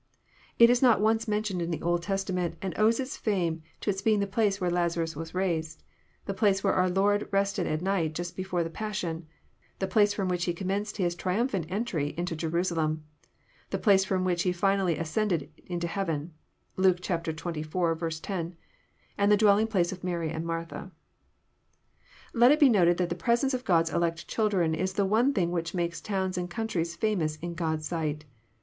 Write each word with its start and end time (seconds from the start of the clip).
It 0.57 0.71
is 0.71 0.81
not 0.81 0.99
once 0.99 1.27
mentioned 1.27 1.61
in 1.61 1.69
the 1.69 1.83
Old 1.83 2.01
Testament, 2.01 2.57
and 2.59 2.73
owes 2.75 2.99
its 2.99 3.15
fame 3.17 3.61
to 3.81 3.91
its 3.91 4.01
being 4.01 4.19
the 4.19 4.25
place 4.25 4.59
where 4.59 4.71
Lazarus 4.71 5.15
was 5.15 5.35
raised, 5.35 5.83
—the 6.25 6.33
place 6.33 6.63
where 6.63 6.73
our 6.73 6.89
Lord 6.89 7.29
rested 7.31 7.67
at 7.67 7.83
night 7.83 8.15
just 8.15 8.35
before 8.35 8.63
the 8.63 8.71
pas 8.71 8.95
sion,— 8.95 9.27
the 9.77 9.85
place 9.85 10.15
Arom 10.15 10.27
which 10.27 10.45
He 10.45 10.55
commenced 10.55 10.97
His 10.97 11.13
triumphant 11.13 11.67
entry 11.69 12.15
into 12.17 12.35
Jerusalem,— 12.35 13.03
the 13.69 13.77
place 13.77 14.03
from 14.03 14.25
which 14.25 14.41
He 14.41 14.51
finally 14.51 14.97
ascended 14.97 15.51
into 15.67 15.85
heaven, 15.85 16.33
(Luke 16.77 16.97
xxiv. 16.99 18.19
10,) 18.23 18.55
and 19.19 19.31
the 19.31 19.37
dwelling 19.37 19.67
place 19.67 19.91
of 19.91 20.03
Mary 20.03 20.31
and 20.31 20.43
Martha. 20.47 20.91
Let 22.33 22.51
it 22.51 22.59
be 22.59 22.69
noted 22.69 22.97
that 22.97 23.09
the 23.09 23.13
presence 23.13 23.53
of 23.53 23.65
God's 23.65 23.93
elect 23.93 24.27
children 24.27 24.73
is 24.73 24.93
the 24.93 25.05
one 25.05 25.31
thing 25.31 25.51
which 25.51 25.75
makes 25.75 26.01
towns 26.01 26.39
and 26.39 26.49
countries 26.49 26.95
famous 26.95 27.35
in 27.35 27.53
God's 27.53 27.87
sight. 27.87 28.25